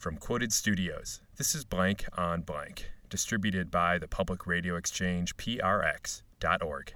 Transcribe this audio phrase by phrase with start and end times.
[0.00, 6.92] From Quoted Studios, this is Blank on Blank, distributed by the public radio exchange PRX.org.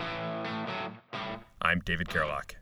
[1.61, 2.57] I'm David Gerlach.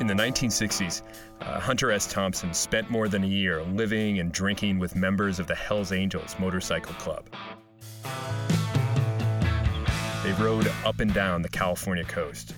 [0.00, 1.02] In the 1960s,
[1.40, 2.06] uh, Hunter S.
[2.06, 6.36] Thompson spent more than a year living and drinking with members of the Hells Angels
[6.38, 7.28] Motorcycle Club.
[10.22, 12.54] They rode up and down the California coast.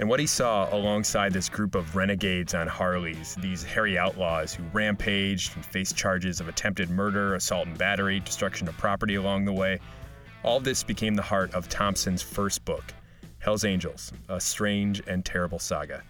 [0.00, 4.62] And what he saw alongside this group of renegades on Harleys, these hairy outlaws who
[4.72, 9.52] rampaged and faced charges of attempted murder, assault and battery, destruction of property along the
[9.52, 9.78] way,
[10.42, 12.94] all this became the heart of Thompson's first book,
[13.40, 16.02] Hell's Angels A Strange and Terrible Saga.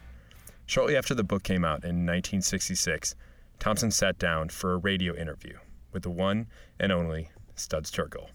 [0.66, 3.16] Shortly after the book came out in 1966,
[3.58, 5.58] Thompson sat down for a radio interview
[5.90, 6.46] with the one
[6.78, 8.28] and only Studs Terkel.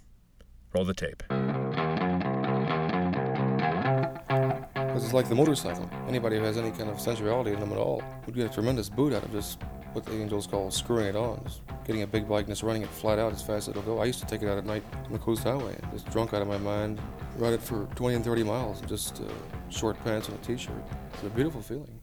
[0.73, 1.23] Roll the tape.
[5.15, 5.89] Like the motorcycle.
[6.07, 8.89] Anybody who has any kind of sensuality in them at all would get a tremendous
[8.89, 9.61] boot out of just
[9.93, 11.41] what the angels call screwing it on.
[11.45, 13.81] Just getting a big bike and just running it flat out as fast as it'll
[13.83, 13.99] go.
[14.01, 16.41] I used to take it out at night on the coast highway, just drunk out
[16.41, 16.99] of my mind,
[17.37, 20.83] ride it for 20 and 30 miles in just uh, short pants and a t-shirt.
[21.13, 22.01] It's a beautiful feeling.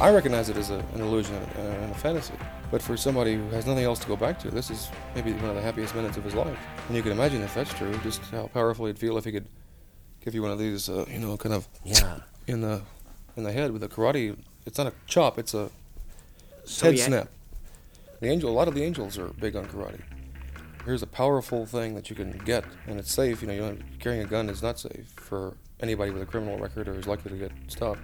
[0.00, 2.32] I recognize it as a, an illusion and a fantasy.
[2.70, 5.50] But for somebody who has nothing else to go back to, this is maybe one
[5.50, 6.58] of the happiest minutes of his life.
[6.88, 9.46] And you can imagine if that's true, just how powerful he'd feel if he could
[10.24, 12.20] give you one of these, uh, you know, kind of yeah.
[12.46, 12.80] in the
[13.36, 14.36] in the head with a karate.
[14.64, 15.70] It's not a chop; it's a
[16.64, 17.06] so head yeah.
[17.06, 17.28] snap.
[18.20, 20.00] The angel, a lot of the angels are big on karate.
[20.86, 23.42] Here's a powerful thing that you can get, and it's safe.
[23.42, 26.88] You know, you carrying a gun is not safe for anybody with a criminal record
[26.88, 28.00] or is likely to get stopped.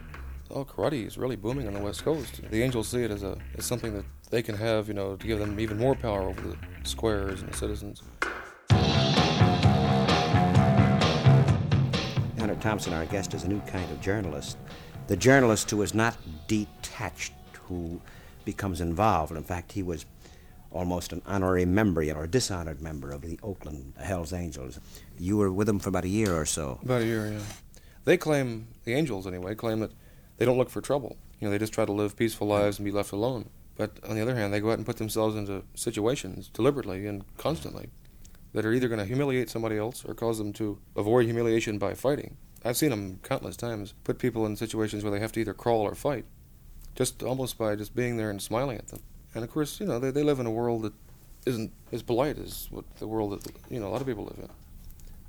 [0.51, 2.41] Oh, karate is really booming on the West Coast.
[2.51, 5.27] The Angels see it as a as something that they can have, you know, to
[5.27, 8.03] give them even more power over the squares and the citizens.
[12.39, 14.57] Hunter Thompson, our guest, is a new kind of journalist.
[15.09, 18.01] The journalist who is not detached, who
[18.45, 19.33] becomes involved.
[19.33, 20.07] In fact, he was
[20.71, 24.79] almost an honorary member or a dishonored member of the Oakland Hells Angels.
[25.19, 26.79] You were with them for about a year or so.
[26.83, 27.41] About a year, yeah.
[28.05, 29.91] They claim, the Angels anyway, claim that
[30.37, 31.17] they don't look for trouble.
[31.41, 33.51] You know, they just try to live peaceful lives and be left alone.
[33.77, 37.25] But on the other hand, they go out and put themselves into situations deliberately and
[37.37, 37.91] constantly
[38.53, 41.93] that are either going to humiliate somebody else or cause them to avoid humiliation by
[41.93, 42.37] fighting.
[42.65, 45.83] I've seen them countless times put people in situations where they have to either crawl
[45.83, 46.25] or fight,
[46.95, 49.03] just almost by just being there and smiling at them.
[49.35, 50.95] And of course, you know, they, they live in a world that
[51.45, 54.39] isn't as polite as what the world that, you know, a lot of people live
[54.39, 54.49] in.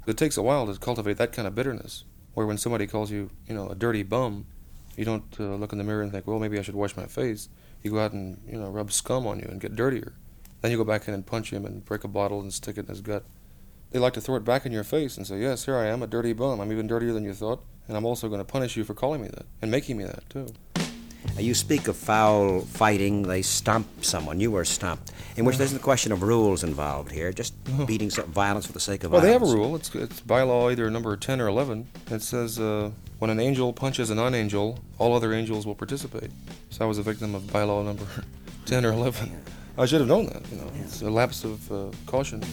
[0.08, 3.30] It takes a while to cultivate that kind of bitterness, where when somebody calls you,
[3.46, 4.46] you know, a dirty bum,
[4.98, 7.06] you don't uh, look in the mirror and think, well, maybe I should wash my
[7.06, 7.48] face.
[7.84, 10.14] You go out and you know rub scum on you and get dirtier.
[10.62, 12.82] Then you go back in and punch him and break a bottle and stick it
[12.82, 13.24] in his gut.
[13.92, 16.04] They like to throw it back in your face and say, yes, here I am,
[16.04, 16.60] a dirty bum.
[16.60, 19.22] I'm even dirtier than you thought, and I'm also going to punish you for calling
[19.22, 20.48] me that and making me that too.
[21.38, 23.24] You speak of foul fighting.
[23.24, 24.40] They stomp someone.
[24.40, 25.12] You were stomped.
[25.36, 27.54] In which there's a question of rules involved here, just
[27.86, 29.42] beating some violence for the sake of well, violence.
[29.42, 29.76] Well, they have a rule.
[29.76, 31.88] It's, it's bylaw either number 10 or 11.
[32.10, 32.90] It says uh,
[33.20, 36.32] when an angel punches a non angel, all other angels will participate.
[36.72, 38.08] So I was a victim of bylaw number
[38.66, 39.44] 10 or 11.
[39.78, 40.42] I should have known that.
[40.52, 42.44] You know, it's a lapse of uh, caution.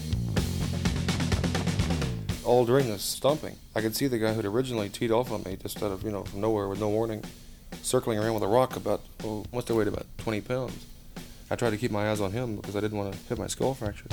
[2.45, 5.57] All during this stomping, I could see the guy who'd originally teed off on me
[5.57, 7.25] just out of, you know, from nowhere with no warning
[7.85, 10.87] circling around with a rock about, oh, must have weighed about 20 pounds.
[11.51, 13.47] I tried to keep my eyes on him because I didn't want to hit my
[13.47, 14.09] skull fracture.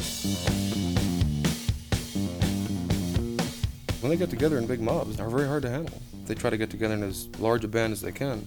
[4.02, 6.02] When they get together in big mobs, they're very hard to handle.
[6.26, 8.46] They try to get together in as large a band as they can.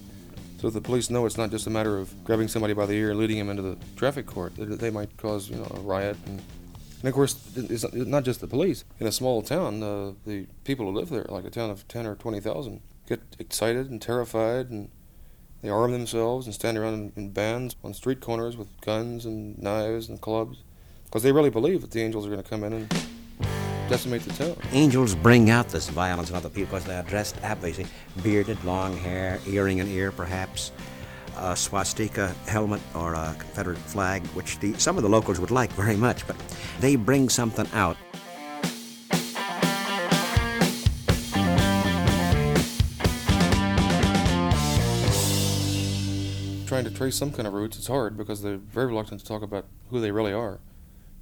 [0.61, 3.11] So the police know it's not just a matter of grabbing somebody by the ear
[3.11, 4.53] and leading him into the traffic court.
[4.57, 6.17] They might cause, you know, a riot.
[6.27, 6.41] And,
[6.99, 8.83] and of course, it's not just the police.
[8.99, 12.05] In a small town, uh, the people who live there, like a town of 10
[12.05, 14.89] or 20,000, get excited and terrified and
[15.65, 20.09] they arm themselves and stand around in bands on street corners with guns and knives
[20.09, 20.59] and clubs.
[21.05, 22.89] Because they really believe that the angels are going to come in and
[23.89, 24.55] decimate the town.
[24.71, 27.85] Angels bring out this violence in other people because they are dressed obviously
[28.21, 30.71] bearded, long hair, earring in ear perhaps,
[31.37, 35.71] a swastika helmet or a Confederate flag, which the, some of the locals would like
[35.71, 36.35] very much, but
[36.79, 37.97] they bring something out
[46.85, 49.65] to trace some kind of roots, it's hard because they're very reluctant to talk about
[49.89, 50.59] who they really are.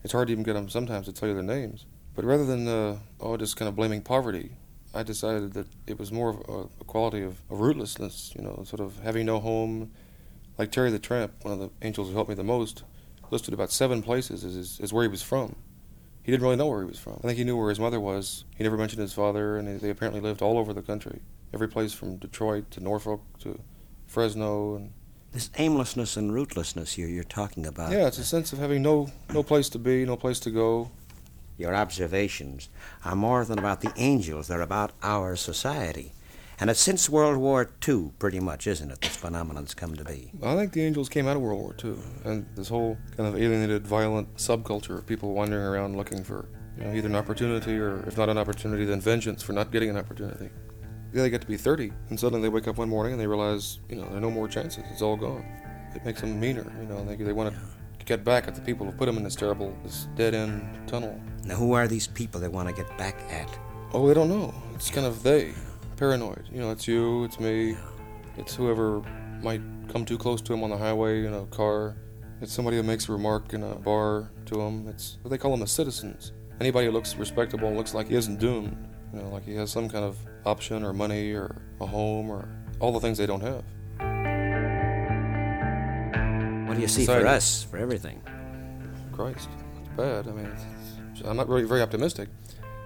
[0.04, 1.86] It's hard to even get them sometimes to tell you their names.
[2.16, 4.52] But rather than, uh, oh, just kind of blaming poverty,
[4.94, 8.64] I decided that it was more of a, a quality of, of rootlessness, you know,
[8.66, 9.92] sort of having no home.
[10.58, 12.84] Like Terry the Tramp, one of the angels who helped me the most,
[13.32, 15.56] listed about seven places as, as where he was from.
[16.22, 17.20] he didn't really know where he was from.
[17.24, 18.46] I think he knew where his mother was.
[18.56, 21.22] He never mentioned his father, and they apparently lived all over the country,
[21.54, 23.60] every place from Detroit to Norfolk to
[24.06, 24.94] Fresno, and
[25.34, 27.92] This aimlessness and rootlessness you're, you're talking about.
[27.92, 30.92] yeah, it's a sense of having no no place to be, no place to go.
[31.58, 32.70] Your observations
[33.06, 36.12] are more than about the angels, they're about our society.
[36.60, 40.32] And it's since World War II, pretty much, isn't it, this phenomenon's come to be?
[40.44, 41.96] I think the Angels came out of World War II,
[42.26, 46.48] and this whole kind of alienated, violent subculture of people wandering around looking for
[46.78, 49.90] you know, either an opportunity or, if not an opportunity, then vengeance for not getting
[49.90, 50.50] an opportunity.
[51.14, 53.80] They get to be 30, and suddenly they wake up one morning and they realize,
[53.88, 54.84] you know, there are no more chances.
[54.92, 55.46] It's all gone.
[55.96, 57.62] It makes them meaner, you know, they, they want to
[58.06, 61.20] get back at the people who put them in this terrible, this dead end tunnel.
[61.46, 63.48] Now, who are these people they want to get back at?
[63.94, 64.54] Oh, they don't know.
[64.74, 65.54] It's kind of they.
[65.98, 66.50] Paranoid.
[66.52, 67.78] You know, it's you, it's me,
[68.38, 69.04] it's whoever
[69.44, 71.96] might come too close to him on the highway in a car.
[72.42, 74.88] It's somebody who makes a remark in a bar to him.
[74.88, 76.34] It's they call them the citizens.
[76.60, 78.90] Anybody who looks respectable and looks like he isn't doomed.
[79.14, 82.48] You know, like he has some kind of option or money or a home or
[82.80, 83.64] all the things they don't have.
[86.68, 88.22] What do you see for us, for everything?
[89.12, 89.48] Christ,
[89.80, 90.28] it's bad.
[90.28, 92.30] I mean, it's, it's- I'm not really very optimistic,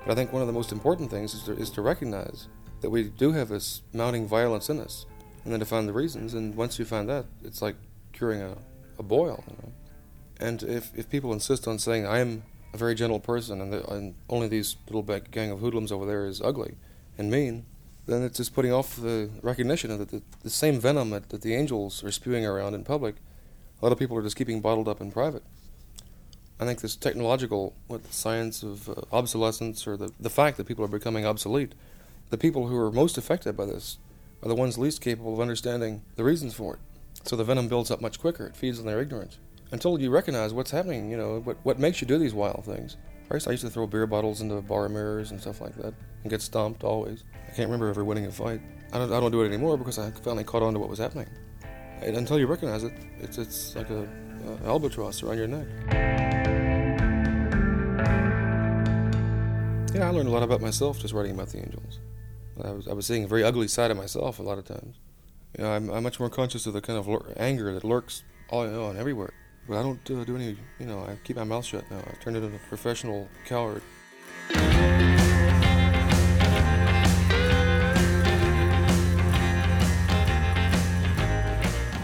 [0.05, 2.47] but I think one of the most important things is to, is to recognize
[2.81, 5.05] that we do have this mounting violence in us,
[5.45, 6.33] and then to find the reasons.
[6.33, 7.75] And once you find that, it's like
[8.11, 8.57] curing a,
[8.99, 9.43] a boil.
[9.49, 9.71] You know?
[10.41, 12.43] And if, if people insist on saying I'm
[12.77, 16.41] very gentle person and, the, and only these little gang of hoodlums over there is
[16.41, 16.75] ugly
[17.17, 17.65] and mean,
[18.05, 21.41] then it's just putting off the recognition that the, the, the same venom that, that
[21.41, 23.15] the angels are spewing around in public.
[23.81, 25.43] A lot of people are just keeping bottled up in private.
[26.59, 30.65] I think this technological, what the science of uh, obsolescence, or the, the fact that
[30.65, 31.75] people are becoming obsolete,
[32.29, 33.97] the people who are most affected by this
[34.41, 36.79] are the ones least capable of understanding the reasons for it.
[37.23, 38.47] So the venom builds up much quicker.
[38.47, 39.37] It feeds on their ignorance.
[39.71, 42.95] Until you recognize what's happening, you know, what, what makes you do these wild things.
[43.27, 45.93] First, I used to throw beer bottles into bar mirrors and stuff like that
[46.23, 47.25] and get stomped always.
[47.33, 48.61] I can't remember ever winning a fight.
[48.93, 50.99] I don't, I don't do it anymore because I finally caught on to what was
[50.99, 51.27] happening.
[52.01, 54.07] And until you recognize it, it's, it's like a,
[54.65, 55.67] albatross around your neck.
[59.93, 61.99] Yeah, I learned a lot about myself just writing about the angels.
[62.63, 64.95] I was, I was seeing a very ugly side of myself a lot of times.
[65.57, 68.23] You know, I'm, I'm much more conscious of the kind of lur- anger that lurks
[68.49, 69.33] all you know, and everywhere.
[69.67, 71.97] But I don't uh, do any, you know, I keep my mouth shut now.
[71.97, 73.81] I've turned into a professional coward.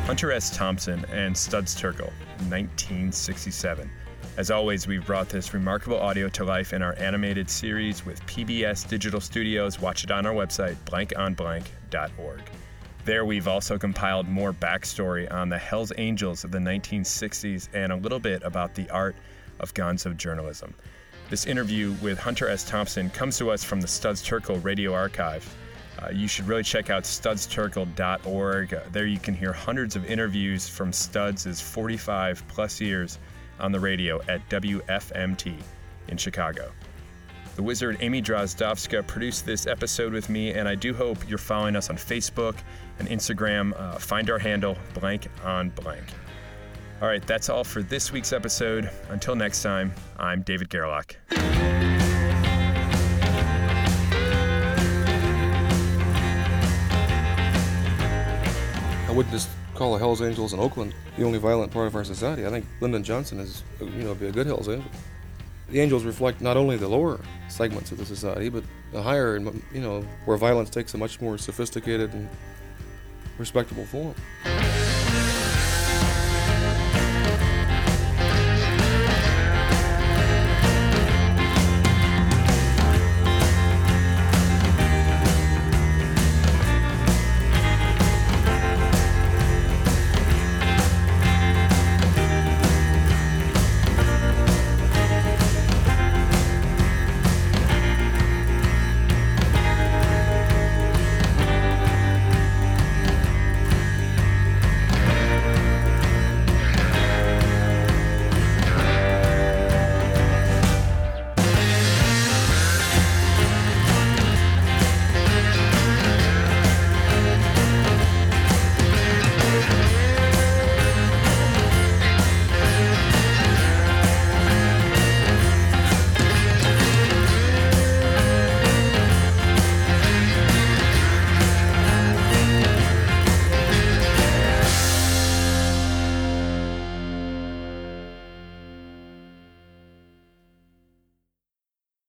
[0.05, 0.55] Hunter S.
[0.55, 2.11] Thompson and Studs Terkel,
[2.49, 3.89] 1967.
[4.35, 8.87] As always, we've brought this remarkable audio to life in our animated series with PBS
[8.87, 9.79] Digital Studios.
[9.79, 12.41] Watch it on our website, blankonblank.org.
[13.05, 17.97] There, we've also compiled more backstory on the Hells Angels of the 1960s and a
[17.97, 19.15] little bit about the art
[19.59, 20.73] of gonzo journalism.
[21.29, 22.63] This interview with Hunter S.
[22.63, 25.43] Thompson comes to us from the Studs Terkel Radio Archive.
[26.01, 28.79] Uh, you should really check out studsterkel.org.
[28.93, 33.19] There you can hear hundreds of interviews from Studs' 45 plus years
[33.59, 35.57] on the radio at WFMT
[36.07, 36.71] in Chicago.
[37.55, 41.75] The wizard Amy Drozdowska produced this episode with me, and I do hope you're following
[41.75, 42.55] us on Facebook
[42.97, 43.79] and Instagram.
[43.79, 46.03] Uh, find our handle, blank on blank.
[46.99, 48.89] All right, that's all for this week's episode.
[49.09, 51.15] Until next time, I'm David Gerlach.
[59.07, 62.03] I wouldn't just call the Hells Angels in Oakland the only violent part of our
[62.03, 62.47] society.
[62.47, 64.89] I think Lyndon Johnson is, you know, be a good Hells Angel.
[65.73, 69.63] The Angels reflect not only the lower segments of the society, but the higher, and
[69.73, 72.29] you know, where violence takes a much more sophisticated and
[73.39, 74.13] respectable form.